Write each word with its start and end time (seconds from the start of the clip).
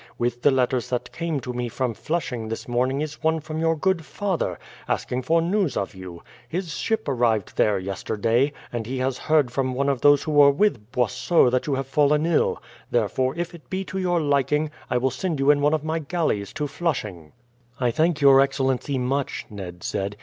With 0.17 0.41
the 0.41 0.49
letters 0.49 0.89
that 0.89 1.11
came 1.11 1.39
to 1.41 1.53
me 1.53 1.69
from 1.69 1.93
Flushing 1.93 2.47
this 2.47 2.67
morning 2.67 3.01
is 3.01 3.21
one 3.21 3.39
from 3.39 3.59
your 3.59 3.75
good 3.75 4.03
father, 4.03 4.57
asking 4.87 5.21
for 5.21 5.43
news 5.43 5.77
of 5.77 5.93
you. 5.93 6.23
His 6.49 6.75
ship 6.75 7.07
arrived 7.07 7.55
there 7.55 7.77
yesterday, 7.77 8.51
and 8.73 8.87
he 8.87 8.97
has 8.97 9.19
heard 9.19 9.51
from 9.51 9.75
one 9.75 9.89
of 9.89 10.01
those 10.01 10.23
who 10.23 10.31
were 10.31 10.49
with 10.49 10.91
Boisot 10.91 11.51
that 11.51 11.67
you 11.67 11.75
have 11.75 11.85
fallen 11.85 12.25
ill; 12.25 12.63
therefore, 12.89 13.35
if 13.35 13.53
it 13.53 13.69
be 13.69 13.83
to 13.85 13.99
your 13.99 14.19
liking, 14.19 14.71
I 14.89 14.97
will 14.97 15.11
send 15.11 15.39
you 15.39 15.51
in 15.51 15.61
one 15.61 15.75
of 15.75 15.83
my 15.83 15.99
galleys 15.99 16.51
to 16.53 16.65
Flushing." 16.65 17.33
"I 17.79 17.91
thank 17.91 18.21
your 18.21 18.41
excellency 18.41 18.97
much," 18.97 19.45
Ned 19.51 19.83
said. 19.83 20.17